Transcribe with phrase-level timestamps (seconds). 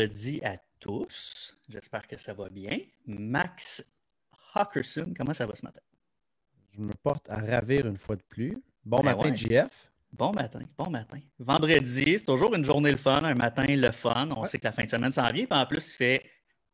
[0.00, 1.56] vendredi à tous.
[1.70, 2.78] J'espère que ça va bien.
[3.06, 3.82] Max
[4.54, 5.80] Hawkerson, comment ça va ce matin?
[6.74, 8.58] Je me porte à ravir une fois de plus.
[8.84, 9.36] Bon Ben matin, ouais.
[9.36, 9.90] JF.
[10.12, 11.18] Bon matin, bon matin.
[11.38, 14.28] Vendredi, c'est toujours une journée le fun, un matin le fun.
[14.36, 14.46] On Ouais.
[14.48, 15.46] sait que la fin de semaine s'en vient.
[15.46, 16.24] Puis en plus, il fait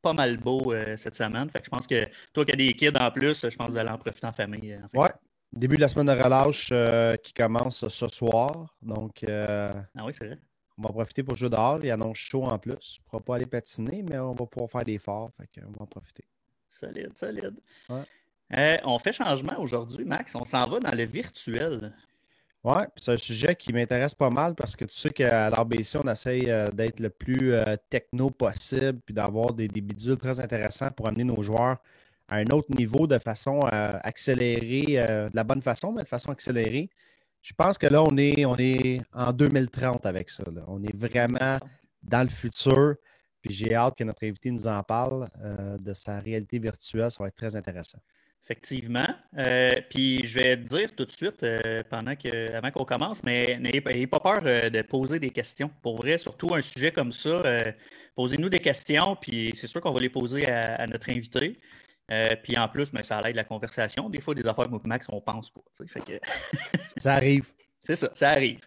[0.01, 1.49] pas mal beau euh, cette semaine.
[1.49, 3.73] Fait que je pense que toi qui as des kids en plus, je pense que
[3.73, 4.73] vous allez en profiter en famille.
[4.73, 5.11] euh, en de Ouais.
[5.53, 8.75] Début de la semaine de relâche euh, qui commence ce soir.
[8.83, 9.73] Donc, euh.
[9.97, 10.39] Ah oui, c'est vrai.
[10.79, 11.79] On va profiter pour jouer dehors.
[11.83, 12.73] Il annonce chaud en plus.
[12.73, 15.31] On ne pourra pas aller patiner, mais on va pouvoir faire des forts.
[15.55, 16.25] Qu'on va en profiter.
[16.69, 17.55] Solide, solide.
[17.89, 18.03] Ouais.
[18.55, 20.35] Euh, on fait changement aujourd'hui, Max.
[20.35, 21.93] On s'en va dans le virtuel.
[22.65, 26.09] Puis c'est un sujet qui m'intéresse pas mal parce que tu sais qu'à l'RBC, on
[26.09, 30.91] essaye euh, d'être le plus euh, techno possible puis d'avoir des, des bidules très intéressants
[30.93, 31.79] pour amener nos joueurs
[32.29, 36.89] à un autre niveau de façon accélérée, de la bonne façon, mais de façon accélérée.
[37.43, 40.45] Je pense que là, on est, en 2030 avec ça.
[40.69, 41.59] On est vraiment
[42.03, 42.95] dans le futur.
[43.43, 47.11] Puis j'ai hâte que notre invité nous en parle euh, de sa réalité virtuelle.
[47.11, 47.99] Ça va être très intéressant.
[48.45, 49.09] Effectivement.
[49.39, 52.13] Euh, puis je vais te dire tout de suite, euh, pendant
[52.55, 55.71] avant qu'on commence, mais n'ayez pas- peur de poser des questions.
[55.83, 57.43] Pour vrai, surtout un sujet comme ça,
[58.15, 61.59] posez-nous des questions, puis c'est sûr qu'on va les poser à notre invité.
[62.11, 64.11] Euh, puis en plus, mais ça aide la conversation.
[64.11, 65.63] Des fois, des affaires Max, on pense pas.
[65.87, 66.19] Fait que
[66.99, 67.53] Ça arrive.
[67.85, 68.61] c'est ça, ça arrive.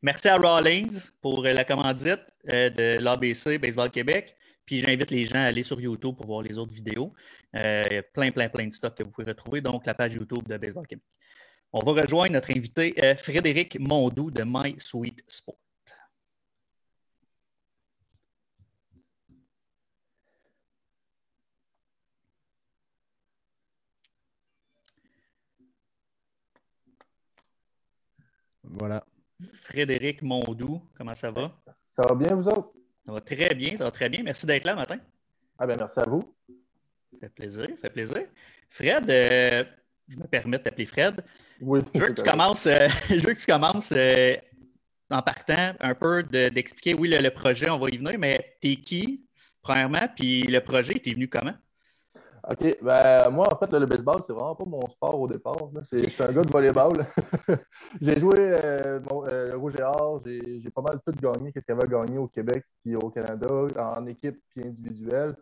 [0.00, 4.36] Merci à Rawlings pour euh, la commandite euh, de l'ABC Baseball Québec.
[4.64, 7.12] Puis j'invite les gens à aller sur YouTube pour voir les autres vidéos.
[7.58, 9.60] Euh, il y a plein, plein, plein de stocks que vous pouvez retrouver.
[9.60, 11.04] Donc, la page YouTube de Baseball Québec.
[11.72, 15.58] On va rejoindre notre invité Frédéric Mondou de My Sweet Sport.
[28.78, 29.04] Voilà.
[29.52, 31.52] Frédéric Mondou, comment ça va?
[31.94, 32.70] Ça va bien, vous autres?
[33.06, 34.22] Ça va très bien, ça va très bien.
[34.22, 34.98] Merci d'être là matin.
[35.58, 36.34] Ah ben merci à vous.
[37.12, 38.22] Ça fait plaisir, ça fait plaisir.
[38.70, 39.64] Fred, euh,
[40.08, 41.24] je me permets de t'appeler Fred.
[41.60, 41.80] Oui.
[41.94, 44.36] Je veux que tu commences, euh, je veux que tu commences euh,
[45.10, 48.56] en partant un peu de- d'expliquer, oui, le, le projet, on va y venir, mais
[48.60, 49.24] t'es qui,
[49.62, 51.54] premièrement, puis le projet, t'es venu comment?
[52.50, 52.78] OK.
[52.82, 55.56] Ben, moi, en fait, là, le baseball, c'est vraiment pas mon sport au départ.
[55.92, 57.06] Je suis un gars de volleyball.
[58.00, 60.22] j'ai joué euh, mon- euh, le Rouge et Or.
[60.24, 61.52] J'ai pas mal tout gagné.
[61.52, 65.36] Qu'est-ce qu'il y avait à gagner au Québec puis au Canada, en équipe puis individuelle.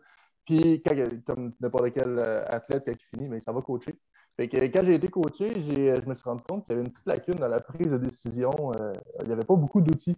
[0.45, 0.95] Puis, quand-
[1.25, 3.97] comme n'importe quel euh, athlète, quand il finit, mais ça va coacher.
[4.35, 6.91] Fait que quand j'ai été coaché, je me suis rendu compte qu'il y avait une
[6.91, 8.51] petite lacune dans la prise de décision.
[8.75, 10.15] Euh, il n'y avait pas beaucoup d'outils.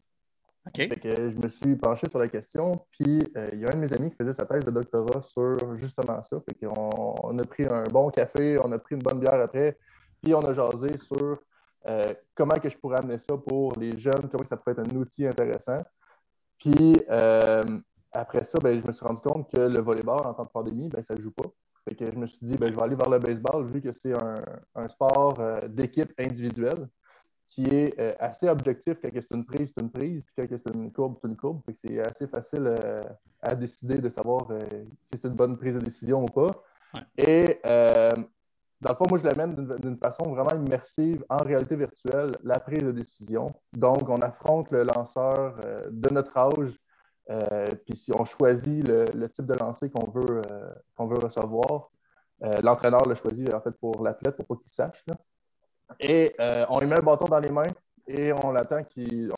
[0.76, 3.76] Fait que je me suis penché sur la question, puis euh, il y a un
[3.76, 6.42] de mes amis qui faisait sa thèse de doctorat sur justement ça.
[6.64, 9.78] On a pris un bon café, on a pris une bonne bière après,
[10.22, 11.40] puis on a jasé sur
[11.88, 14.96] euh, comment que je pourrais amener ça pour les jeunes, comment ça pourrait être un
[14.96, 15.82] outil intéressant.
[16.58, 17.64] Puis euh,
[18.12, 20.90] après ça, ben, je me suis rendu compte que le volleyball en temps de pandémie,
[20.90, 21.50] ben, ça ne joue pas.
[21.98, 24.14] Que je me suis dit, ben, je vais aller vers le baseball vu que c'est
[24.14, 24.44] un,
[24.76, 26.88] un sport d'équipe individuelle
[27.50, 30.74] qui est euh, assez objectif quand c'est une prise, c'est une prise, puis quand c'est
[30.76, 31.62] une courbe, c'est une courbe.
[31.74, 33.04] C'est assez facile euh,
[33.42, 34.62] à décider de savoir euh,
[35.02, 36.52] si c'est une bonne prise de décision ou pas.
[36.94, 37.02] Ouais.
[37.18, 37.60] Et
[38.82, 42.82] dans le fond, moi, je l'amène d'une façon vraiment immersive, en réalité virtuelle, la prise
[42.82, 43.54] de décision.
[43.74, 45.58] Donc, on affronte le lanceur
[45.92, 46.80] de notre âge,
[47.86, 50.42] puis si on choisit le, le type de lancer qu'on veut,
[50.96, 51.92] qu'on veut recevoir,
[52.64, 55.04] l'entraîneur le choisit en fait pour l'athlète, pour pas qu'il sache.
[55.08, 55.16] là.
[56.00, 57.68] Et euh, on lui met le bâton dans les mains
[58.08, 59.32] et on l'attend qu'il.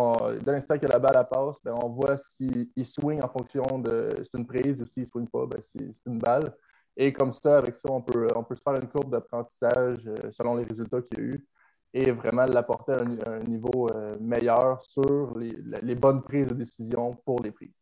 [0.43, 4.37] Dès l'instant que la balle passe, ben, on voit s'il swing en fonction de c'est
[4.37, 6.53] une prise ou s'il ne swing pas, ben, c'est une balle.
[6.97, 10.31] Et comme ça, avec ça, on peut, on peut se faire une courbe d'apprentissage euh,
[10.31, 11.47] selon les résultats qu'il y a eu
[11.93, 17.13] et vraiment l'apporter à un, niveau euh, meilleur sur les, les bonnes prises de décision
[17.25, 17.81] pour les prises.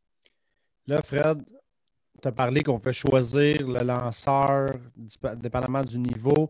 [0.88, 1.44] Là, Fred,
[2.22, 4.72] tu as parlé qu'on fait choisir le lanceur,
[5.38, 6.50] dépendamment du niveau.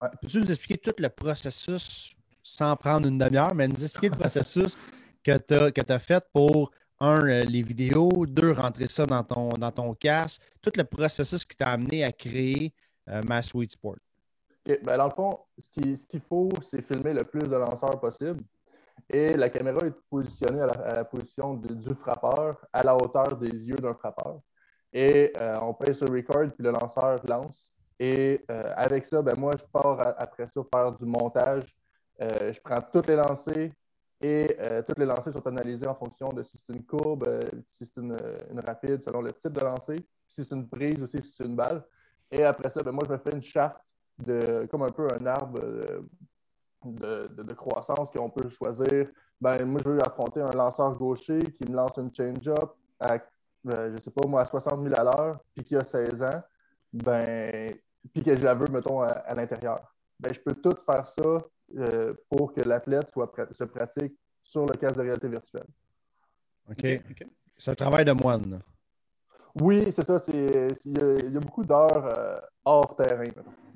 [0.00, 0.08] Ouais.
[0.20, 4.76] Peux-tu nous expliquer tout le processus, sans prendre une demi-heure, mais nous expliquer le processus
[5.22, 6.70] que tu as, fait pour,
[7.00, 11.44] un, euh, les vidéos, deux, rentrer ça dans ton, dans ton casque, tout le processus
[11.44, 12.72] qui t'a amené à créer
[13.08, 13.96] euh, Ma Sweet Sport?
[14.66, 17.56] Ok, ben, dans le fond, ce qui- ce qu'il faut, c'est filmer le plus de
[17.56, 18.42] lanceurs possible.
[19.08, 23.76] Et la caméra est positionnée à la, position du frappeur, à la hauteur des yeux
[23.76, 24.40] d'un frappeur.
[24.92, 27.75] Et euh, on paye sur record, puis le lanceur lance.
[27.98, 31.74] Et euh, avec ça, ben, moi, je pars après ça faire du montage.
[32.20, 33.70] Euh, je prends toutes les lancers
[34.20, 37.26] et euh, toutes les lancers sont analysées en fonction de si c'est une courbe,
[37.68, 38.16] si c'est une,
[38.66, 39.96] rapide, selon le type de lancer,
[40.26, 41.84] si c'est une prise ou si c'est une balle.
[42.30, 43.78] Et après ça, ben, moi, je me fais une charte
[44.18, 45.60] de, comme un peu un arbre
[46.84, 49.08] de, de- croissance qu'on peut choisir.
[49.40, 53.18] Ben, moi, je veux affronter un lanceur gaucher qui me lance une change-up à
[53.68, 56.42] je sais pas, moi, à 60 000 à l'heure, puis qui a 16 ans,
[56.92, 57.74] ben,
[58.12, 59.94] puis que je la veux, mettons, à, l'intérieur.
[60.18, 61.44] Ben, je peux tout faire ça
[62.30, 65.66] pour que l'athlète soit se pratique sur le casque de réalité virtuelle.
[66.70, 66.86] OK.
[67.58, 68.60] C'est un travail de moine.
[69.60, 70.18] Oui, c'est ça.
[70.28, 73.30] Il y, a beaucoup d'heures hors terrain.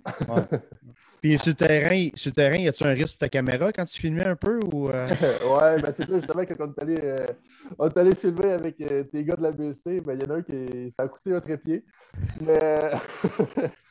[1.20, 4.00] Puis sur le terrain, sur terrain, y a-tu un risque pour ta caméra quand tu
[4.00, 5.08] filmais un peu ou euh?
[5.44, 7.26] Ouais, ben c'est ça, justement, quand on est allé, euh,
[7.78, 10.34] on est allé filmer avec euh, tes gars de la BC, ben il y en
[10.34, 11.84] a un qui ça a coûté un trépied.
[12.40, 12.92] Mais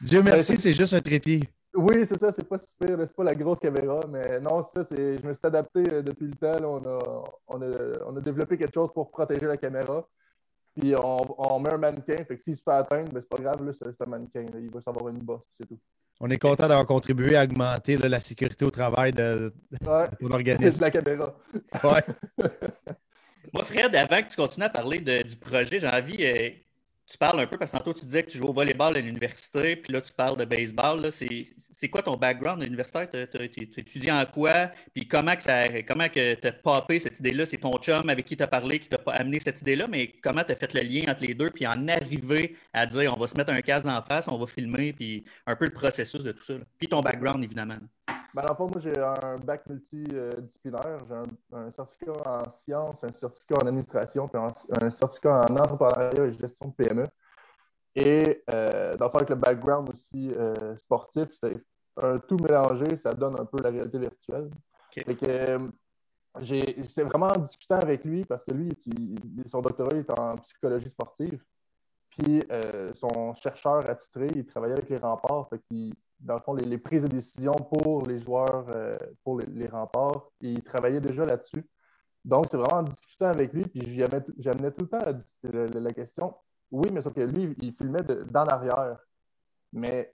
[0.02, 1.42] Dieu merci, c'est juste un trépied.
[1.76, 5.20] Oui, c'est ça, c'est pas super, c'est pas la grosse caméra, mais non, ça, c'est.
[5.20, 6.58] Je me suis adapté depuis le temps.
[6.64, 7.00] on, a,
[7.48, 10.08] on, a, on, a, développé quelque chose pour protéger la caméra.
[10.76, 13.42] Puis on, on met un mannequin, fait que s'il se fait atteindre, ben, c'est pas
[13.42, 15.80] grave, là, c'est un mannequin, il va savoir une bosse, c'est tout.
[16.22, 20.78] On est content d'avoir contribué à augmenter la sécurité au travail de, ton organisme.
[20.78, 21.36] de la caméra.
[21.84, 22.04] Ouais.
[23.54, 26.50] Moi, Fred, avant que tu continues à parler du projet, j'ai envie, euh,
[27.10, 29.02] tu parles un peu, parce que tantôt tu disais que tu joues au volleyball à
[29.02, 31.12] l'université, puis là tu parles de baseball.
[31.12, 33.10] C'est quoi ton background universitaire?
[33.10, 34.72] Tu étudies en quoi?
[34.94, 37.46] Puis comment que ça comment que tu as popé cette idée-là?
[37.46, 40.44] C'est ton chum avec qui tu as parlé qui t'a amené cette idée-là, mais comment
[40.44, 43.28] tu as fait le lien entre les deux, puis en arriver à dire on va
[43.28, 46.32] se mettre un casque en face, on va filmer, puis un peu le processus de
[46.32, 46.54] tout ça.
[46.78, 47.80] Puis ton background, évidemment.
[48.34, 51.00] Ben, dans le fond, moi, j'ai un bac multidisciplinaire.
[51.08, 51.16] J'ai
[51.58, 54.40] un, certificat en sciences, un certificat en administration, puis
[54.82, 57.08] un, certificat en entrepreneuriat et gestion de PME.
[57.96, 61.58] Et euh, dans le fond, avec le background aussi euh, sportif, c'est
[61.98, 64.50] un tout mélangé, ça donne un peu la réalité virtuelle.
[64.98, 65.70] Euh,
[66.84, 68.72] c'est vraiment en discutant avec lui, parce que lui,
[69.48, 71.44] son doctorat est en psychologie sportive.
[72.12, 72.44] Puis
[72.94, 75.50] son chercheur attitré, il travaillait avec les remparts.
[75.50, 75.62] Fait
[76.20, 80.52] dans le fond, les, prises de décision pour les joueurs, euh, pour les, remparts, et
[80.52, 81.66] il travaillait déjà là-dessus.
[82.26, 83.82] Donc, c'est vraiment en discutant avec lui, puis
[84.38, 85.00] j'amenais tout le temps
[85.44, 86.36] la, question.
[86.72, 89.00] Oui, mais sauf que lui, il filmait d'en arrière.
[89.72, 90.14] Mais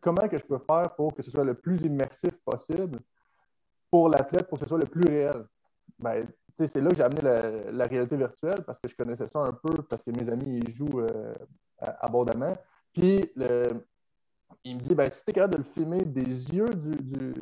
[0.00, 2.98] comment je peux faire pour que ce soit le plus immersif possible
[3.90, 5.46] pour l'athlète, pour que ce soit le plus réel?
[5.98, 9.52] Ben, c'est là que j'ai amené la, réalité virtuelle parce que je connaissais ça un
[9.52, 11.34] peu, parce que mes amis ils jouent euh,
[11.78, 12.56] abondamment.
[12.92, 13.84] Puis le,
[14.64, 17.34] il me dit ben, si tu es capable de le filmer des yeux du, du,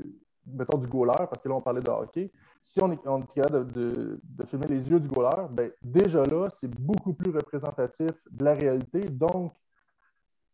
[0.47, 2.31] mettons, du goaler, parce que là, on parlait de hockey,
[2.63, 2.99] si on est,
[3.35, 8.45] capable de, filmer les yeux du goaler, ben, déjà là, c'est beaucoup plus représentatif de
[8.45, 9.01] la réalité.
[9.01, 9.53] Donc,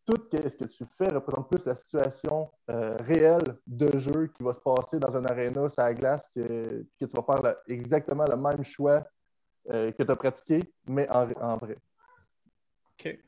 [0.05, 4.53] tout ce que tu fais représente plus la situation euh, réelle de jeu qui va
[4.53, 8.35] se passer dans un aréna sur la glace, que, que tu vas faire exactement le
[8.35, 9.05] même choix
[9.69, 11.77] euh, que tu as pratiqué, mais en, vrai.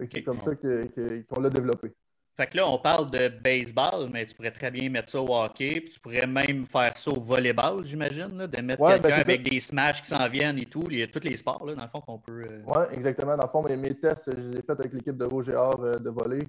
[0.05, 1.93] C'est comme ça qu'on l'a développé.
[2.35, 5.33] Fait que là, on parle de baseball, mais tu pourrais très bien mettre ça au
[5.33, 9.49] hockey, puis tu pourrais même faire ça au volleyball, j'imagine, de mettre quelqu'un ben, avec
[9.49, 10.83] des smash qui s'en viennent et tout.
[10.89, 12.43] Il y a tous les sports, là, dans le fond, qu'on peut.
[12.43, 13.37] Euh, Oui, exactement.
[13.37, 16.09] Dans le fond, mes, tests, je les ai faits avec l'équipe de Roger euh, de
[16.09, 16.39] volley.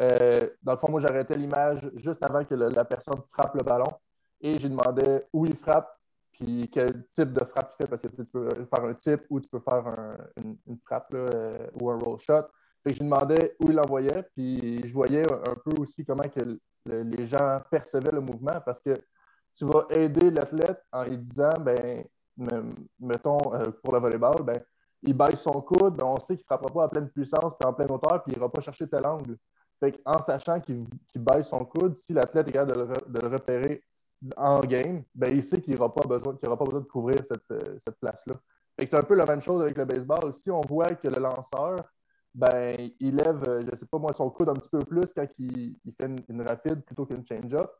[0.00, 3.92] Euh, dans le fond, moi, j'arrêtais l'image juste avant que la personne frappe le ballon
[4.40, 5.98] et j'ai demandé où il frappe,
[6.32, 9.38] puis quel type de frappe il fait, parce que tu peux faire un type ou
[9.38, 9.84] tu peux faire
[10.36, 11.14] une, frappe
[11.78, 12.46] ou un roll shot
[12.92, 17.26] je lui demandais où il l'envoyait, puis je voyais un peu aussi comment que les
[17.26, 18.96] gens percevaient le mouvement parce que
[19.54, 22.04] tu vas aider l'athlète en lui disant, ben,
[23.00, 24.60] mettons, euh, pour le volleyball, ben,
[25.02, 27.72] il baisse son coude, on sait qu'il ne frappera pas à pleine puissance puis en
[27.72, 29.36] pleine hauteur, puis il n'ira pas chercher tel angle.
[29.80, 33.82] Fait en sachant qu'il baisse son coude, si l'athlète est capable de le, repérer
[34.36, 37.78] en game, ben, il sait qu'il n'aura pas, besoin, pas besoin de couvrir cette, euh,
[37.84, 38.34] cette place-là.
[38.78, 40.34] C'est un peu la même chose avec le baseball.
[40.34, 41.84] Si on voit que le lanceur
[42.36, 45.06] ben, il lève, euh, je ne sais pas moi, son coude un petit peu plus
[45.14, 47.70] quand il, fait une, rapide plutôt qu'une change-up,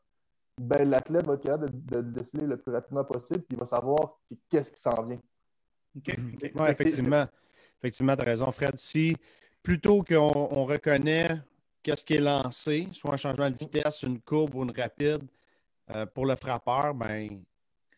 [0.59, 4.17] ben, l'athlète va être capable de, déceler le plus rapidement possible, puis il va savoir
[4.49, 5.21] qu'est-ce qui s'en vient.
[5.95, 6.17] OK.
[6.55, 7.27] Oui, effectivement.
[7.79, 8.79] Effectivement, tu as raison, Fred.
[8.79, 9.15] Si
[9.61, 11.39] plutôt qu'on reconnaît
[11.83, 15.23] qu'est-ce qui est lancé, soit un changement de vitesse, une courbe ou une rapide,
[15.91, 17.43] euh, pour le frappeur, ben,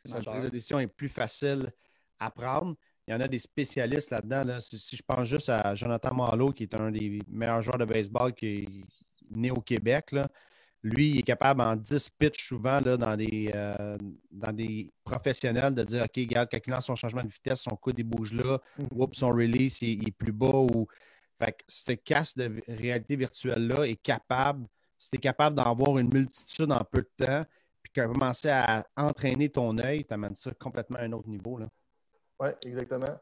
[0.04, 1.72] sa prise de décision est plus facile
[2.20, 2.76] à prendre
[3.10, 4.60] il y en a des spécialistes là-dedans.
[4.60, 8.36] Si, je pense juste à Jonathan Malo, qui est un des meilleurs joueurs de baseball
[8.36, 8.68] qui est
[9.36, 10.14] né au Québec,
[10.84, 13.98] lui, il est capable en 10 pitches souvent dans, des, euh,
[14.30, 17.76] dans des professionnels de dire OK, regarde, quand il lance son changement de vitesse, son
[17.76, 19.14] coup il bouge là, mm-hmm.
[19.14, 20.54] son release il, est plus bas.
[20.54, 20.88] Ou...
[21.42, 24.68] Fait que ce casse de réalité virtuelle-là est capable,
[25.00, 27.44] si tu es capable d'en voir une multitude en peu de temps,
[27.82, 31.58] puis commencer à entraîner ton œil, tu amènes ça complètement à un autre niveau.
[31.58, 31.70] Là.
[32.40, 33.20] Oui, exactement.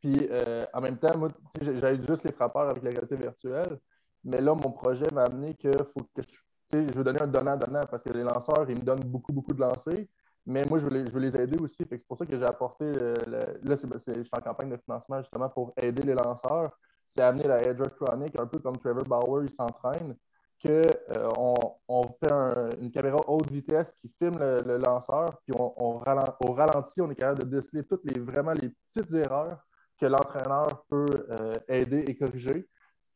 [0.00, 3.78] Puis euh, en même temps, moi, j'avais juste les frappeurs avec la réalité virtuelle,
[4.24, 7.84] mais là, mon projet m'a amené que faut que je, je veux donner un donnant-donnant
[7.90, 10.06] parce que les lanceurs, ils me donnent beaucoup, beaucoup de lancers,
[10.46, 11.84] mais moi, je veux les, je les aider aussi.
[11.88, 15.72] C'est pour ça que j'ai apporté, là, je suis en campagne de financement justement pour
[15.76, 16.72] aider les lanceurs.
[17.06, 20.16] c'est amener la Edge Chronic, un peu comme Trevor Bauer, il s'entraîne,
[20.64, 22.32] qu'on on fait
[22.80, 27.44] une caméra haute vitesse qui filme le, lanceur, puis on, au ralenti, on est capable
[27.44, 29.64] de déceler toutes les vraiment les petites erreurs
[30.00, 31.26] que l'entraîneur peut
[31.68, 32.68] aider et corriger.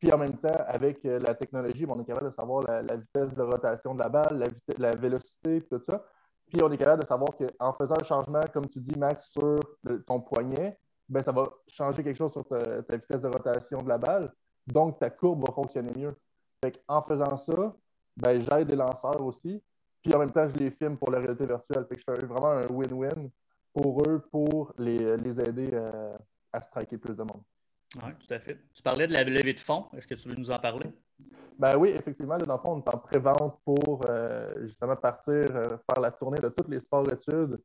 [0.03, 3.33] Puis en même temps, avec euh, la technologie, on est capable de savoir la, vitesse
[3.33, 6.03] de rotation de la balle, la, la vélocité, tout ça.
[6.51, 9.59] Puis on est capable de savoir qu'en faisant un changement, comme tu dis, Max, sur
[10.05, 13.97] ton poignet, ben, ça va changer quelque chose sur ta, vitesse de rotation de la
[13.97, 14.33] balle.
[14.67, 16.13] Donc, ta courbe va fonctionner mieux.
[16.87, 17.75] En faisant ça,
[18.17, 19.61] ben, j'aide les lanceurs aussi.
[20.01, 21.85] Puis en même temps, je les filme pour la réalité virtuelle.
[21.87, 23.29] Fait que je fais vraiment un win-win
[23.73, 26.15] pour eux, pour les, aider euh,
[26.51, 27.41] à striker plus de monde.
[27.95, 28.59] Oui, tout à fait.
[28.73, 29.85] Tu parlais de la levée de fonds.
[29.95, 30.91] Est-ce que tu veux nous en parler?
[31.59, 35.77] Ben oui, effectivement, dans le fond, on est en pré-vente pour euh, justement partir, euh,
[35.89, 37.61] faire la tournée de tous les sports études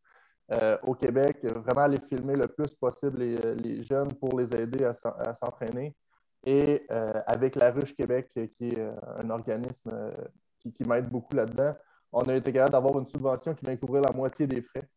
[0.53, 5.35] euh, au Québec, vraiment aller filmer le plus possible les, jeunes pour les aider à,
[5.35, 5.95] s'entraîner.
[6.45, 6.87] Et
[7.27, 8.81] avec la Ruche Québec, qui est
[9.19, 10.13] un organisme
[10.61, 11.75] qui, qui m'aide beaucoup là-dedans,
[12.13, 14.89] on a été capable d'avoir une subvention qui vient couvrir la moitié des frais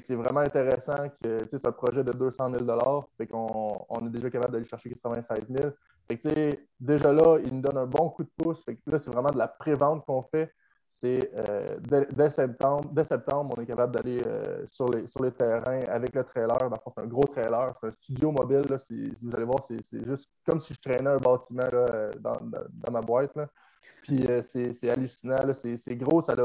[0.00, 4.30] c'est vraiment intéressant que c'est un projet de 200 000 fait qu'on on est déjà
[4.30, 5.72] capable d'aller chercher 96 000
[6.08, 8.62] fait déjà là, il nous donne un bon coup de pouce.
[8.86, 10.52] Là, c'est vraiment de la pré-vente qu'on fait.
[11.00, 11.78] C'est euh,
[12.12, 16.14] dès, septembre, dès septembre, on est capable d'aller euh, sur, les, sur les terrains avec
[16.14, 16.58] le trailer.
[16.60, 18.62] c'est un gros trailer, c'est un studio mobile.
[18.78, 21.66] si, vous allez voir, c'est juste comme si je traînais un bâtiment
[22.20, 23.36] dans, ma boîte.
[24.02, 26.36] Puis euh, c'est hallucinant, c'est gros, ça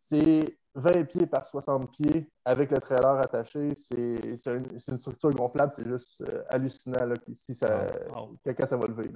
[0.00, 3.74] C'est 20 pieds par 60 pieds avec le trailer attaché.
[3.74, 7.88] C'est une, structure gonflable, c'est juste hallucinant là, si ça,
[8.42, 9.10] quelqu'un ça va lever.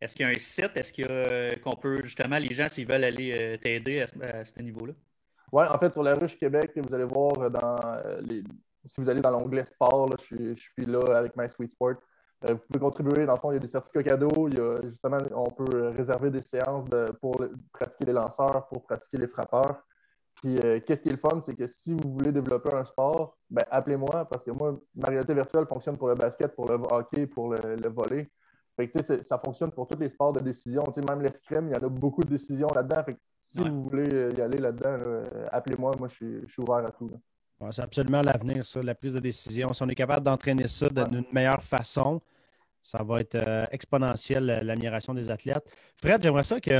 [0.00, 0.72] Est-ce qu'il y a un site?
[0.76, 4.92] Est-ce qu'on peut justement, les gens, s'ils veulent aller euh, t'aider à, ce niveau-là?
[5.52, 8.44] Oui, en fait, sur la ruche Québec, vous allez voir dans euh, les.
[8.84, 11.94] Si vous allez dans l'onglet sport, je, suis, là avec My Sweet Sport.
[12.42, 13.26] vous pouvez contribuer.
[13.26, 14.48] Dans le fond, il y a des certificats cadeaux.
[14.48, 16.88] Il y a, justement, on peut réserver des séances
[17.20, 19.82] pour pratiquer les lanceurs, pour pratiquer les frappeurs.
[20.42, 23.36] Puis, euh, qu'est-ce qui est le fun, c'est que si vous voulez développer un sport,
[23.50, 27.26] ben, appelez-moi parce que moi, ma réalité virtuelle fonctionne pour le basket, pour le hockey,
[27.26, 28.30] pour le, le volley.
[28.78, 30.84] Fait que, ça fonctionne pour tous les sports de décision.
[31.08, 33.02] même l'escrime, il y en a beaucoup de décisions là-dedans.
[33.02, 35.96] Fait que, si vous voulez y aller là-dedans, appelez-moi.
[35.98, 37.10] Moi, je suis, ouvert à tout.
[37.72, 39.72] c'est absolument l'avenir, ça, la prise de décision.
[39.72, 42.20] Si on est capable d'entraîner ça d'une meilleure façon,
[42.84, 45.68] ça va être euh, exponentiel, l'admiration des athlètes.
[45.96, 46.70] Fred, j'aimerais ça que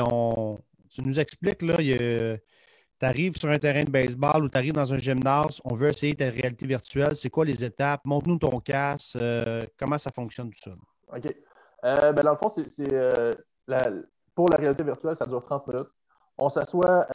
[0.88, 4.92] tu nous expliques, là, tu arrives sur un terrain de baseball ou tu arrives dans
[4.92, 7.14] un gymnase, on veut essayer ta réalité virtuelle.
[7.14, 8.00] C'est quoi les étapes?
[8.04, 9.16] Montre-nous ton casque.
[9.16, 11.16] Euh, comment ça fonctionne tout ça?
[11.16, 11.34] OK.
[11.84, 13.34] Euh, ben dans le fond, c'est, euh,
[14.34, 15.88] pour la réalité virtuelle, ça dure 30 minutes.
[16.36, 17.06] On s'assoit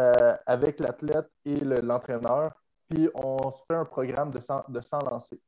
[0.45, 2.51] avec l'athlète et l'entraîneur,
[2.89, 5.39] puis on se fait un programme de 100, de 100 lancers.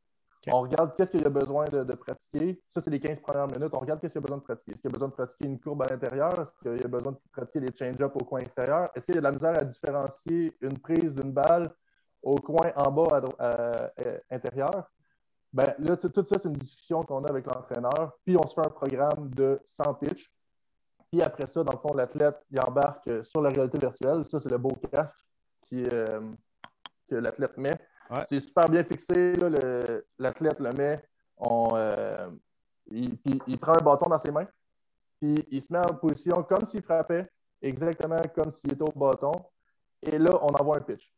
[0.51, 2.61] On regarde qu'est-ce qu'il y a besoin de, pratiquer.
[2.71, 3.73] Ça, c'est les 15 premières minutes.
[3.73, 4.73] On regarde qu'est-ce qu'il y a besoin de pratiquer.
[4.73, 6.39] Est-ce qu'il y a besoin de pratiquer une courbe à l'intérieur?
[6.39, 8.89] Est-ce qu'il y a besoin de pratiquer les change-up au coin extérieur?
[8.95, 11.73] Est-ce qu'il y a de la misère à différencier une prise d'une balle
[12.21, 13.91] au coin en bas à,
[14.29, 14.91] intérieur?
[15.55, 18.17] Ben, là, tout, ça, c'est une discussion qu'on a avec l'entraîneur.
[18.25, 20.29] Puis, on se fait un programme de 100 pitch.
[21.09, 24.25] Puis après ça, dans le fond, l'athlète, il embarque sur la réalité virtuelle.
[24.25, 25.15] Ça, c'est le beau casque
[25.71, 26.33] euh,
[27.07, 27.79] que l'athlète met.
[28.27, 29.31] C'est super bien fixé.
[30.19, 31.01] L'athlète le, met.
[31.41, 32.31] Euh,
[32.87, 34.47] il, prend un bâton dans ses mains.
[35.21, 37.29] Puis il se met en position comme s'il frappait,
[37.61, 39.31] exactement comme s'il était au bâton.
[40.01, 41.09] Et là, on envoie un pitch.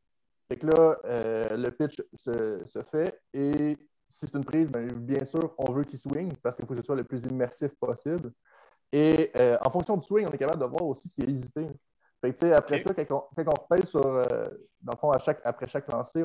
[0.48, 3.20] Fait que là, euh, le pitch se, fait.
[3.34, 3.75] Et
[4.10, 6.80] si c'est une prise, bien, bien sûr, on veut qu'il swing parce qu'il faut que
[6.80, 8.32] ce soit le plus immersif possible.
[8.92, 11.68] Et euh, en fonction du swing, on est capable de voir aussi s'il a hésité
[12.56, 14.24] après ça, quand on, quand sur, euh,
[14.82, 15.12] dans le fond,
[15.44, 16.24] après chaque lancer,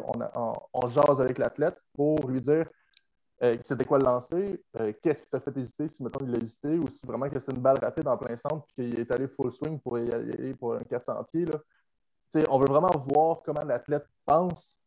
[0.72, 2.66] on, jase avec l'athlète pour lui dire
[3.42, 6.38] euh, c'était quoi le lancer, euh, qu'est-ce qui t'a fait hésiter, si maintenant il a
[6.38, 9.10] hésité, ou si vraiment que c'est une balle rapide en plein centre et qu'il est
[9.10, 11.44] allé full swing pour y aller pour un 400 pieds.
[11.44, 11.58] Là.
[12.48, 14.78] On veut vraiment voir comment l'athlète pense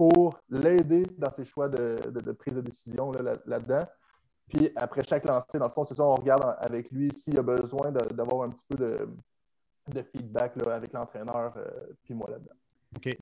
[0.00, 3.86] pour l'aider dans ses choix de, prise de décision là-dedans.
[4.48, 7.42] Puis après chaque lancer, dans le fond, c'est ça, on regarde avec lui s'il a
[7.42, 9.08] besoin d'avoir un petit peu de,
[9.88, 12.54] de feedback là, avec l'entraîneur euh, puis moi là-dedans.
[12.96, 13.14] OK.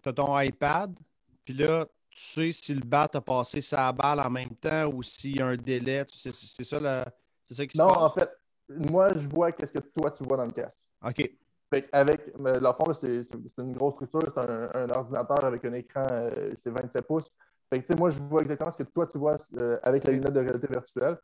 [0.00, 0.98] Tu as, ton iPad,
[1.44, 5.02] puis là, tu sais si le bat a passé sa balle en même temps ou
[5.02, 6.06] s'il y a un délai.
[6.08, 7.98] c'est ça, ça qui se non, passe?
[7.98, 8.30] Non, en fait,
[8.70, 10.80] moi, je vois qu'est-ce que toi, tu vois dans le casque.
[11.04, 11.30] OK.
[11.70, 13.22] Fait avec, le fond, c'est
[13.58, 17.30] une grosse structure, c'est un, ordinateur avec un écran, euh, c'est 27 pouces.
[17.68, 20.32] Fait que, moi, je vois exactement ce que toi, tu vois euh, avec la lunette
[20.32, 21.18] de réalité virtuelle.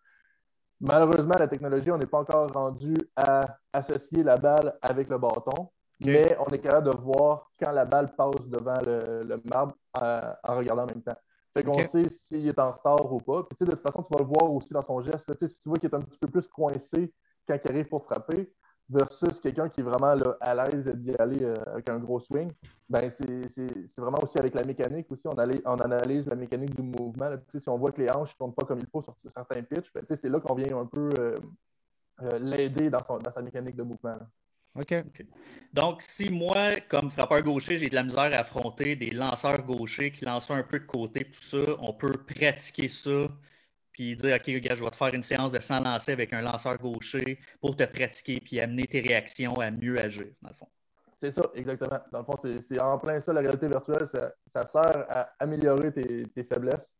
[0.80, 5.70] Malheureusement, la technologie, on n'est pas encore rendu à associer la balle avec le bâton,
[6.00, 10.56] mais on est capable de voir quand la balle passe devant le, marbre euh, en
[10.56, 11.16] regardant en même temps.
[11.56, 13.44] Fait qu'on sait s'il est en retard ou pas.
[13.44, 15.32] Puis, de toute façon, tu vas le voir aussi dans son geste.
[15.38, 17.12] si tu vois qu'il est un petit peu plus coincé
[17.46, 18.52] quand il arrive pour frapper,
[18.88, 22.50] versus quelqu'un qui est vraiment à l'aise d'y aller euh, avec un gros swing,
[22.88, 25.26] ben c'est vraiment aussi avec la mécanique aussi.
[25.26, 27.30] On, on analyse la mécanique du mouvement.
[27.48, 29.92] Si on voit que les hanches ne tournent pas comme il faut sur certains pitchs,
[29.94, 31.38] ben, c'est là qu'on vient un peu euh,
[32.22, 34.18] euh, l'aider dans, dans, sa mécanique de mouvement.
[34.74, 35.04] OK.
[35.72, 40.12] Donc, si moi, comme frappeur gaucher, j'ai de la misère à affronter des lanceurs gauchers
[40.12, 43.28] qui lancent un peu de côté, tout ça, on peut pratiquer ça
[43.92, 46.40] puis dire OK, gars, je vais te faire une séance de 100 lancers avec un
[46.40, 50.68] lanceur gaucher pour te pratiquer puis amener tes réactions à mieux agir, dans le fond.
[51.22, 52.00] C'est ça, exactement.
[52.11, 54.08] Dans le fond, c'est en plein ça, la réalité virtuelle.
[54.08, 56.92] Ça, sert à améliorer tes, faiblesses.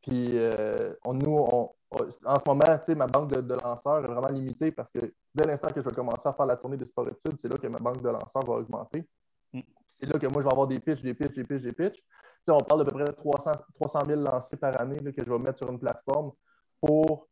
[0.00, 2.64] Puis, euh, nous, en ce moment,
[2.96, 6.28] ma banque de, lanceurs est vraiment limitée parce que dès l'instant que je vais commencer
[6.28, 9.06] à faire la tournée des sport-études, c'est là que ma banque de lanceurs va augmenter.
[9.86, 12.02] C'est là que moi, je vais avoir des pitches, des pitches, des pitches, des pitches
[12.50, 15.58] on parle d'à peu près 300, 300 000 lancés par année que je vais mettre
[15.58, 16.32] sur une plateforme
[16.80, 17.28] pour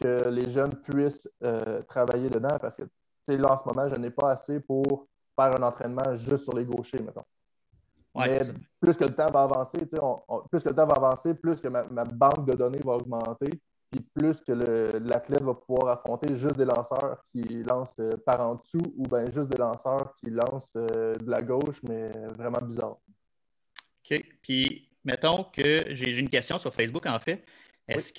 [0.00, 2.82] que les jeunes puissent euh, travailler dedans parce que
[3.28, 5.06] là, en ce moment, je n'ai pas assez pour
[5.38, 7.24] faire un entraînement juste sur les gauchers, mettons.
[8.16, 8.40] Mais
[8.80, 12.04] plus que le temps va avancer, plus que le temps va avancer, plus que ma,
[12.04, 13.50] banque de données va augmenter,
[13.94, 18.56] puis plus que l'athlète va pouvoir affronter juste des lanceurs qui lancent euh, par en
[18.56, 22.96] dessous ou bien juste des lanceurs qui lancent euh, de la gauche, mais vraiment bizarre.
[24.10, 24.22] OK.
[24.42, 27.44] Puis, mettons que j'ai une question sur Facebook, en fait.
[27.86, 28.12] Est-ce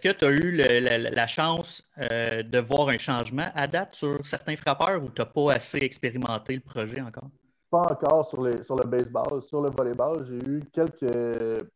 [0.00, 4.56] que tu as eu la, chance euh, de voir un changement à date sur certains
[4.56, 7.28] frappeurs ou tu n'as pas assez expérimenté le projet encore?
[7.68, 9.42] Pas encore sur, les, sur le baseball.
[9.42, 11.68] Sur le volleyball, j'ai eu quelques.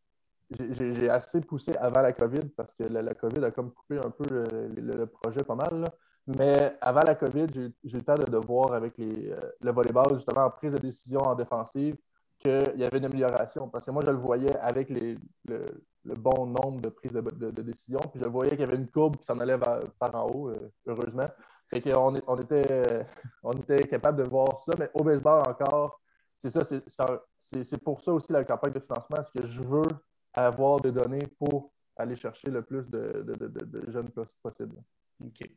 [0.51, 4.25] J'ai assez poussé avant la COVID parce que la, COVID a comme coupé un peu
[4.29, 5.85] le, projet pas mal.
[6.27, 10.15] Mais avant la COVID, j'ai eu le temps de, voir avec les, euh, le volleyball,
[10.15, 11.97] justement en prise de décision en défensive,
[12.39, 13.67] qu'il y avait une amélioration.
[13.67, 15.17] Parce que moi, je le voyais avec le,
[16.05, 17.99] bon nombre de prises de, décision.
[18.11, 20.71] Puis je voyais qu'il y avait une courbe qui s'en allait par en haut, euh,
[20.85, 21.27] heureusement.
[21.67, 23.05] Fait qu'on on était,
[23.41, 24.73] on était capable de voir ça.
[24.77, 25.99] Mais au baseball encore,
[26.37, 26.61] c'est ça,
[27.39, 29.87] c'est pour ça aussi la campagne de financement, c'est que je veux
[30.33, 33.25] avoir des données pour aller chercher le plus de,
[33.89, 34.09] jeunes
[34.41, 34.75] possible.
[35.23, 35.49] OK.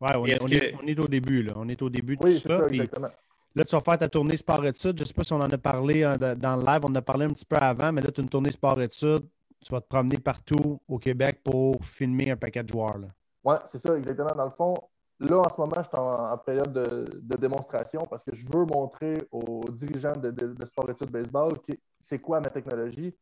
[0.00, 1.52] Ouais, on, est, au début, là.
[1.56, 2.58] On est au début de tout ça.
[2.58, 3.10] ça exactement.
[3.54, 4.96] Là, tu vas faire ta tournée sport-études.
[4.96, 6.80] Je ne sais pas si on en a parlé euh, dans le live.
[6.84, 9.26] On en a parlé un petit peu avant, mais là, tu as une tournée sport-études.
[9.60, 12.96] Tu vas te promener partout au Québec pour filmer un paquet de joueurs.
[13.44, 14.34] Oui, c'est ça, exactement.
[14.34, 14.74] Dans le fond,
[15.18, 19.18] là, en ce moment, je suis en, période de, démonstration parce que je veux montrer
[19.32, 21.58] aux dirigeants de, sport-études baseball
[21.98, 23.14] c'est quoi ma technologie.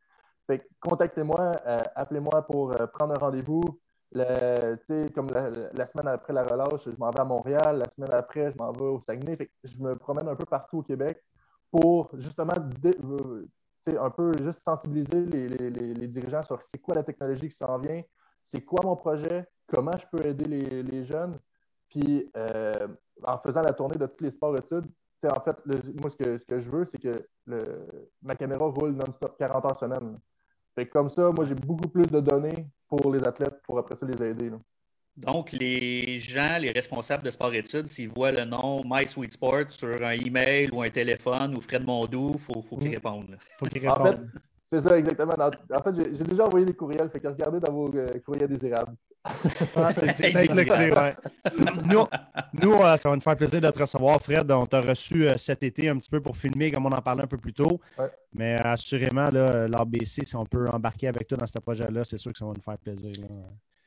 [0.79, 3.61] Contactez-moi, euh, appelez-moi pour euh, prendre un rendez-vous.
[4.11, 4.75] Le,
[5.09, 7.77] comme la, semaine après la relâche, je m'en vais à Montréal.
[7.77, 9.37] La semaine après, je m'en vais au Saguenay.
[9.63, 11.23] je me promène un peu partout au Québec
[11.69, 13.45] pour justement euh,
[13.99, 18.01] un peu juste sensibiliser les, dirigeants sur c'est quoi la technologie qui s'en vient,
[18.43, 21.37] c'est quoi mon projet, comment je peux aider les, jeunes.
[21.89, 22.31] Puis
[23.23, 24.87] en faisant la tournée de tous les sports études,
[25.23, 25.57] en fait,
[26.01, 27.27] moi, ce que, ce que je veux, c'est que
[28.23, 30.17] ma caméra roule non-stop 40 heures semaine.
[30.79, 34.05] Fait comme ça, moi, j'ai beaucoup plus de données pour les athlètes pour après ça
[34.05, 34.49] les aider.
[35.17, 40.01] Donc, les gens, les responsables de sport-études, s'ils voient le nom My Sweet Sport sur
[40.01, 42.93] un email ou un téléphone ou Fred Mondou, il faut, faut qu'ils mm.
[42.93, 43.37] répondent.
[43.57, 44.07] Faut qu'ils répondent.
[44.07, 44.19] En fait,
[44.63, 45.33] c'est ça, exactement.
[45.37, 47.09] En fait, j'ai déjà envoyé des courriels.
[47.09, 48.95] Fait que regardez dans vos euh, courriels désirables.
[49.75, 51.15] Ah, c'est ouais.
[51.85, 52.07] Nous,
[52.53, 54.49] nous euh, ça va nous faire plaisir de te recevoir, Fred.
[54.51, 57.23] On t'a reçu euh, cet été un petit peu pour filmer, comme on en parlait
[57.23, 57.79] un peu plus tôt.
[58.33, 62.37] Mais assurément, l'ABC, si on peut embarquer avec toi dans ce projet-là, c'est sûr que
[62.37, 63.11] ça va nous faire plaisir.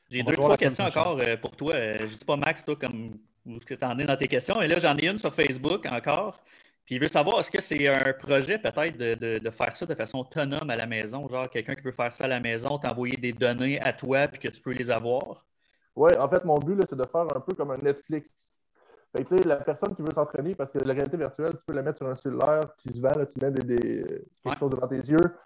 [0.09, 1.73] J'ai deux, trois questions encore pour toi.
[1.97, 4.61] Je ne sais pas, Max, toi, comme où tu en es dans tes questions.
[4.61, 6.39] Et là, j'en ai une sur Facebook encore.
[6.85, 10.19] Puis il veut savoir, est-ce que c'est un projet peut-être de, faire ça de façon
[10.19, 11.27] autonome à la maison?
[11.29, 14.39] Genre quelqu'un qui veut faire ça à la maison, t'envoyer des données à toi puis
[14.39, 15.45] que tu peux les avoir?
[15.95, 18.49] Oui, en fait, mon but, c'est de faire un peu comme un Netflix.
[19.15, 21.83] Fait que, la personne qui veut s'entraîner, parce que la réalité virtuelle, tu peux la
[21.83, 25.37] mettre sur un cellulaire qui se vend, tu mets des, quelque chose devant tes yeux.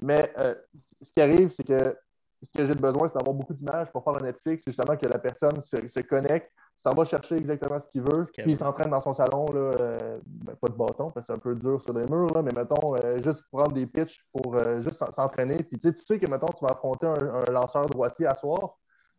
[0.00, 0.54] Mais euh,
[1.02, 1.96] ce qui arrive, c'est que
[2.42, 4.62] ce que j'ai besoin, c'est d'avoir beaucoup d'images pour faire un Netflix.
[4.64, 8.56] Justement que la personne se, connecte, s'en va chercher exactement ce qu'il veut, puis il
[8.56, 11.56] s'entraîne dans son salon, là, euh, ben, pas de bâton, parce que c'est un peu
[11.56, 15.04] dur sur les murs, là, mais mettons, euh, juste prendre des pitches pour euh, juste
[15.12, 15.56] s'entraîner.
[15.56, 18.76] Puis tu sais que, mettons, tu vas affronter un, lanceur droitier à soir,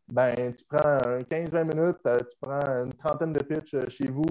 [0.07, 0.97] ben, tu prends
[1.29, 4.25] 15-20 minutes, tu prends une trentaine de pitches chez vous,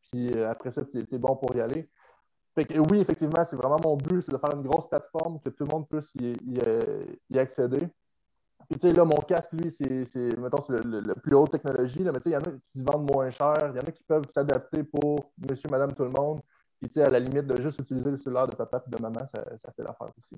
[0.00, 1.90] puis après ça, tu es, bon pour y aller.
[2.54, 5.50] Fait que, oui, effectivement, c'est vraiment mon but, c'est de faire une grosse plateforme que
[5.50, 7.88] tout le monde puisse y accéder.
[8.70, 12.12] Puis, tu sais, là, mon casque, lui, c'est, mettons, c'est le, plus haute technologie, là,
[12.12, 13.88] mais tu sais, il y en a qui se vendent moins cher, il y en
[13.88, 16.40] a qui peuvent s'adapter pour monsieur, madame, tout le monde.
[16.78, 19.02] Puis, tu sais, à la limite de juste utiliser le cellulaire de papa et de
[19.02, 20.36] maman, ça, fait l'affaire aussi.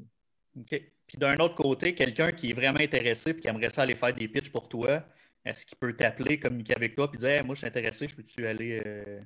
[0.59, 0.83] OK.
[1.07, 4.15] Puis d'un autre côté, quelqu'un qui est vraiment intéressé et qui aimerait ça aller faire
[4.15, 5.03] des pitches pour toi,
[5.45, 8.47] est-ce qu'il peut t'appeler, communiquer avec toi et dire Moi, je suis intéressé, je peux-tu
[8.47, 9.21] aller euh,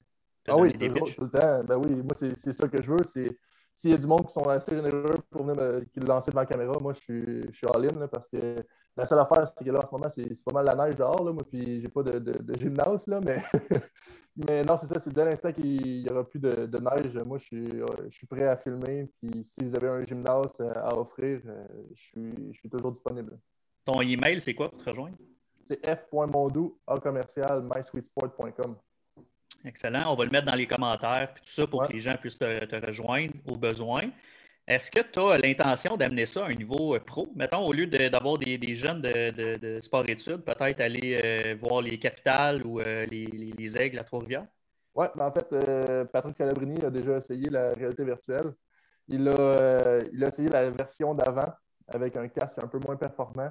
[0.48, 1.14] Ah oui, des pitches?
[1.14, 1.62] tout le temps.
[1.62, 3.04] Ben oui, moi, c'est ça que je veux.
[3.04, 3.30] C'est
[3.76, 6.40] s'il y a du monde qui sont assez généreux pour venir me, le lancer devant
[6.40, 8.64] la caméra, moi, je suis, je suis all-in parce que
[8.96, 11.24] la seule affaire, c'est que là, en ce moment, c'est pas mal la neige dehors,
[11.24, 13.42] là, moi, puis j'ai pas de, de, gymnase, là, mais,
[14.36, 17.44] mais non, c'est ça, c'est dès l'instant qu'il n'y aura plus de, neige, moi, je
[17.44, 17.68] suis,
[18.08, 22.02] je suis prêt à filmer, puis si vous avez un gymnase à offrir, euh, je
[22.02, 23.38] suis, je suis toujours disponible.
[23.84, 25.16] Ton email, c'est quoi pour te rejoindre?
[25.68, 28.76] C'est f.mondou, commercial, mysweetsport.com.
[29.64, 30.12] Excellent.
[30.12, 32.38] On va le mettre dans les commentaires, puis tout ça pour que les gens puissent
[32.38, 34.10] te, rejoindre au besoin.
[34.66, 37.28] Est-ce que tu as l'intention d'amener ça à un niveau euh, pro?
[37.36, 42.80] Mettons, au lieu d'avoir des, jeunes de, sport-études, peut-être aller euh, voir les capitales ou
[42.80, 44.46] euh, les, aigles à Trois-Rivières?
[44.94, 48.54] Oui, mais en fait, Patrice Calabrini a déjà essayé la réalité virtuelle.
[49.08, 51.52] Il a, il a essayé la version d'avant
[51.88, 53.50] avec un casque un peu moins performant.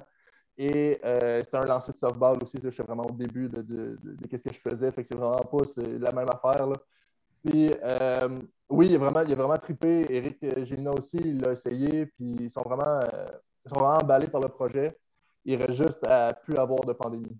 [0.58, 2.56] Et euh, c'était un lancer de softball aussi.
[2.62, 3.98] je suis vraiment au début de,
[4.30, 4.90] ce que je faisais.
[4.92, 6.66] Fait que c'est vraiment pas la même affaire.
[6.66, 6.76] Là.
[7.44, 10.06] Puis euh, oui, il a vraiment, il a vraiment trippé.
[10.08, 12.06] Eric Gélina aussi, il l'a essayé.
[12.06, 13.26] Puis ils sont vraiment, euh,
[13.66, 14.96] sont vraiment emballés par le projet.
[15.44, 17.36] Il reste juste à plus avoir de pandémie.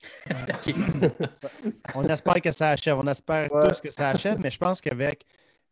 [1.94, 2.98] on espère que ça achève.
[2.98, 5.24] On espère tous que ça achève, mais je pense qu'avec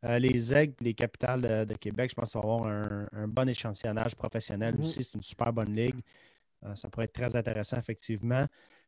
[0.03, 2.71] les aigles et les capitales de, Québec, je pense qu'il va y avoir
[3.13, 4.81] un, bon échantillonnage professionnel mm-hmm.
[4.81, 5.05] aussi.
[5.05, 6.01] C'est une super bonne ligue.
[6.65, 8.47] Euh, ça pourrait être très intéressant, effectivement.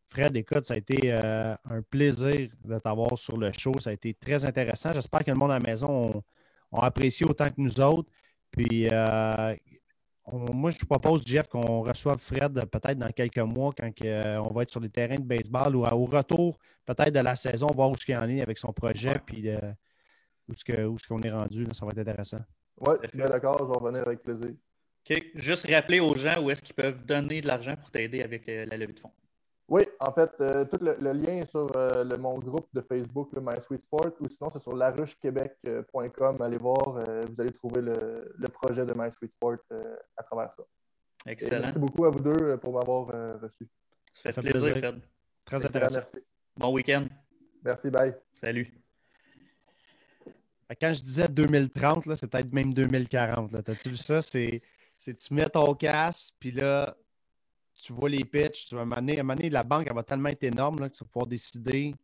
[0.09, 3.73] Fred, écoute, ça a été euh, un plaisir de t'avoir sur le show.
[3.79, 4.93] Ça a été très intéressant.
[4.93, 6.23] J'espère que le monde à la maison
[6.73, 8.11] a apprécié autant que nous autres.
[8.51, 9.55] Puis, euh,
[10.33, 14.63] moi, je te propose, Jeff, qu'on reçoive Fred peut-être dans quelques mois quand on va
[14.63, 17.97] être sur les terrains de baseball ou au retour peut-être de la saison, voir où
[17.97, 19.51] ce qu'il en est avec son projet, puis
[20.49, 21.67] où ce qu'on est rendu.
[21.73, 22.41] ça va être intéressant.
[22.81, 23.59] Oui, je suis bien d'accord.
[23.61, 24.55] Je vais revenir avec plaisir.
[25.35, 28.67] Juste rappeler aux gens où est-ce qu'ils peuvent donner de l'argent pour t'aider avec euh,
[28.67, 29.13] la levée de fonds.
[29.69, 33.29] Oui, en fait, euh, tout le, lien est sur euh, le, mon groupe de Facebook,
[33.35, 36.41] le My Sweet Sport, ou sinon c'est sur laruchequebec.com.
[36.41, 39.59] Allez voir, vous allez trouver le, projet de My Sweet Sport
[40.17, 40.63] à travers ça.
[41.27, 41.61] Excellent.
[41.61, 43.09] merci beaucoup à vous deux pour m'avoir
[43.41, 43.69] reçu.
[44.15, 45.01] Ça fait, plaisir, Fred.
[45.45, 45.97] Très intéressant.
[45.97, 46.17] Merci.
[46.57, 47.07] Bon week-end.
[47.63, 48.15] Merci, bye.
[48.33, 48.73] Salut.
[50.81, 53.63] Quand je disais 2030, c'est peut-être même 2040.
[53.65, 54.23] T'as-tu vu ça?
[54.23, 54.63] C'est
[54.99, 56.97] c'est tu mets ton casque, puis là,
[57.79, 58.67] tu vois les pitches.
[58.69, 61.27] Tu vas amener la banque, elle va tellement être énorme là, que tu vas pouvoir
[61.27, 61.95] décider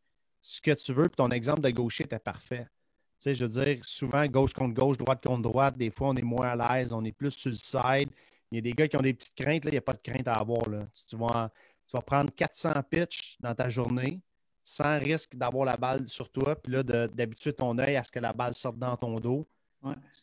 [0.41, 1.05] ce que tu veux.
[1.05, 2.65] Puis ton exemple de gaucher était parfait.
[2.65, 6.15] Tu sais, je veux dire, souvent, gauche contre gauche, droite contre droite, des fois, on
[6.15, 8.11] est moins à l'aise, on est plus sur le side.
[8.51, 9.95] Il y a des gars qui ont des petites craintes, là, il n'y a pas
[9.95, 10.69] de crainte à avoir.
[10.69, 10.87] Là.
[11.09, 11.51] Tu, vas,
[11.87, 14.21] tu vas prendre 400 pitches dans ta journée
[14.65, 18.19] sans risque d'avoir la balle sur toi, puis là, d'habituer ton œil à ce que
[18.19, 19.47] la balle sorte dans ton dos.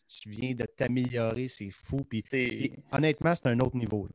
[0.08, 1.98] Tu viens de t'améliorer, c'est fou.
[2.04, 2.24] Puis,
[2.90, 4.08] honnêtement, c'est un autre niveau.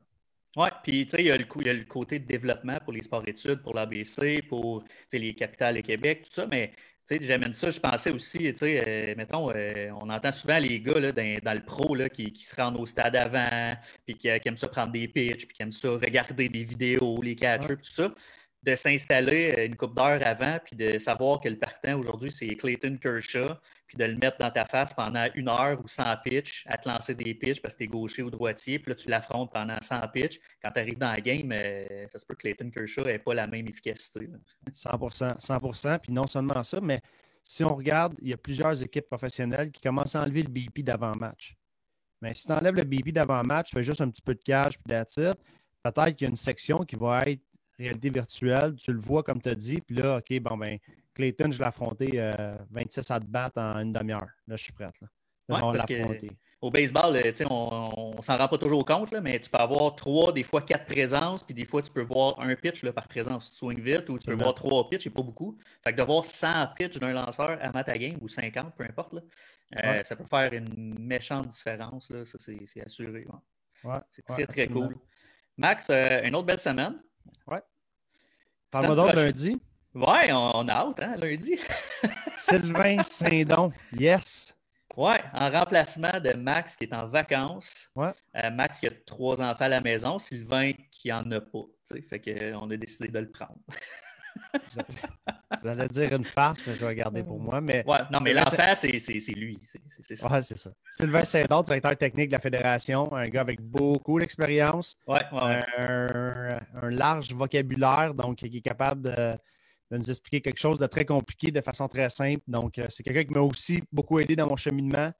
[0.55, 3.75] Oui, puis tu sais, il y, a le côté de développement pour les sports-études, pour
[3.75, 4.83] l'ABC, pour
[5.13, 6.73] les capitales et Québec, tout ça, mais
[7.21, 10.99] j'amène ça, je pensais aussi, tu sais, euh, mettons, euh, on entend souvent les gars
[10.99, 14.67] là, dans, le pro là, qui, se rendent au stade avant, puis qui, aiment ça
[14.67, 18.13] prendre des pitches, puis qui aiment ça regarder des vidéos, les catchers, tout ça
[18.67, 22.47] de s'installer euh, une coupe d'heure avant, puis de savoir que le partant aujourd'hui, c'est
[22.47, 23.55] Clayton Kershaw,
[23.87, 26.89] puis de le mettre dans ta face pendant une heure ou 100 pitch, à te
[26.89, 29.77] lancer des pitches parce que tu es gaucher ou droitier, puis là, tu l'affrontes pendant
[29.81, 30.39] 100 pitch.
[30.61, 33.33] Quand tu arrives dans la game, euh, ça se peut que Clayton Kershaw n'ait pas
[33.33, 34.27] la même efficacité.
[34.73, 36.99] 100 100% Puis non seulement ça, mais
[37.43, 40.83] si on regarde, il y a plusieurs équipes professionnelles qui commencent à enlever le BP
[40.83, 41.55] d'avant-match.
[42.21, 44.77] Mais si tu enlèves le BP d'avant-match, tu fais juste un petit peu de cash,
[44.77, 45.17] puis that's
[45.83, 47.41] Peut-être qu'il y a une section qui va être
[47.77, 50.77] réalité virtuelle, tu le vois comme tu as dit, puis là, OK, bon, ben,
[51.13, 52.31] Clayton, je l'ai affronté
[52.71, 54.29] 26 à te battre en une demi-heure.
[54.47, 54.93] Là, je suis prête.
[55.01, 55.07] Là.
[56.61, 59.95] au baseball, euh, on ne s'en rend pas toujours compte, là, mais tu peux avoir
[59.95, 63.07] trois, des fois quatre présences, puis des fois, tu peux voir un pitch là, par
[63.07, 65.57] présence, tu swing vite, ou tu peux voir trois pitches, et pas beaucoup.
[65.83, 69.21] Fait que d'avoir 100 pitches d'un lanceur à ta game, ou 50, peu importe, là,
[69.83, 72.09] euh, ça peut faire une méchante différence.
[72.09, 73.25] Là, ça, c'est assuré.
[74.11, 74.95] c'est très, très cool.
[75.57, 77.01] Max, euh, une autre belle semaine.
[77.47, 77.61] Ouais.
[78.71, 79.59] Parle-moi donc lundi?
[79.93, 81.57] Ouais, on, a hâte, hein, lundi.
[82.35, 84.55] Sylvain Saint-Don, yes.
[84.95, 87.89] Ouais, en remplacement de Max qui est en vacances.
[87.95, 88.11] Ouais.
[88.35, 91.65] Euh, Max qui a trois enfants à la maison, Sylvain qui en a pas.
[92.09, 93.59] Fait qu'on a décidé de le prendre.
[95.63, 97.61] J'allais dire une farce, mais je vais garder pour moi.
[97.61, 97.83] Mais...
[97.87, 98.87] Ouais, non, mais l'enfant, c'est
[99.33, 99.59] lui.
[100.01, 100.29] C'est ça.
[100.29, 100.71] Ouais, c'est ça.
[100.91, 104.95] Sylvain Saint-Don, directeur technique de la Fédération, un gars avec beaucoup d'expérience.
[105.07, 109.37] Ouais, ouais, un, un, large vocabulaire, donc qui est capable de,
[109.91, 112.41] de, nous expliquer quelque chose de très compliqué de façon très simple.
[112.47, 115.11] Donc, euh, c'est quelqu'un qui m'a aussi beaucoup aidé dans mon cheminement.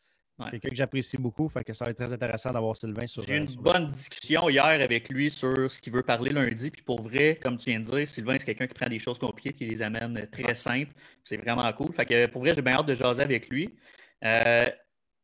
[0.52, 1.50] Quelqu'un que j'apprécie beaucoup.
[1.50, 3.24] Fait que ça va être très intéressant d'avoir Sylvain sur.
[3.24, 6.70] J'ai eu une bonne discussion hier avec lui sur ce qu'il veut parler lundi.
[6.70, 9.18] Puis pour vrai, comme tu viens de dire, Sylvain, c'est quelqu'un qui prend des choses
[9.18, 10.94] compliquées et qui les amène très simples.
[11.24, 11.92] C'est vraiment cool.
[11.94, 13.76] Fait que pour vrai, j'ai bien hâte de jaser avec lui.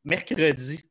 [0.04, 0.84] mercredi,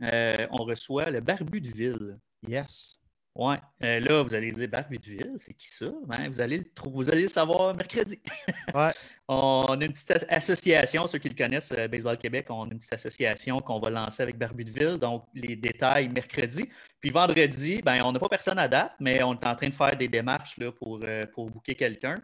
[0.00, 2.18] on reçoit le Barbu de Ville.
[2.46, 3.00] Yes.
[3.36, 3.56] Ouais.
[3.82, 5.86] Euh, là, vous allez dire Barbudeville, c'est qui ça?
[6.06, 8.20] Ben, vous, allez le vous allez le savoir mercredi.
[8.74, 8.92] ouais.
[9.26, 12.78] On a une petite association, ceux qui le connaissent, euh, Baseball Québec, on a une
[12.78, 14.98] petite association qu'on va lancer avec Barbudeville.
[14.98, 16.70] Donc, les détails mercredi.
[17.00, 19.74] Puis vendredi, ben, on n'a pas personne à date, mais on est en train de
[19.74, 22.14] faire des démarches là, pour, euh, pour booker quelqu'un.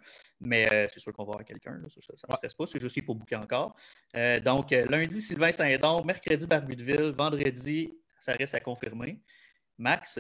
[0.41, 1.73] Mais c'est sûr qu'on va avoir quelqu'un.
[1.89, 3.75] Ça ne se stresse pas, c'est juste qu'il faut booker encore.
[4.45, 9.21] donc, lundi, Sylvain Saint-Don, mercredi, Barbudeville, vendredi, ça reste à confirmer.
[9.77, 10.19] Max,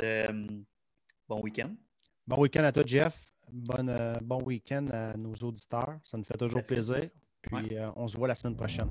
[1.30, 1.70] Bon week-end.
[2.26, 3.32] Bon week-end à toi, Jeff.
[3.78, 6.00] Euh, bon week-end à nos auditeurs.
[6.02, 7.08] Ça nous fait toujours plaisir.
[7.40, 8.88] Puis euh, on se voit la semaine prochaine.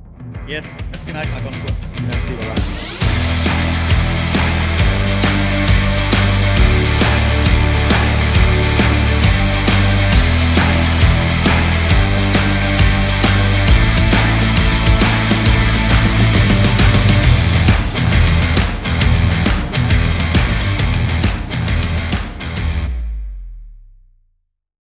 [0.47, 0.65] Yes.
[0.89, 1.75] Merci, Max, encore une fois.
[2.07, 3.08] Merci, voilà.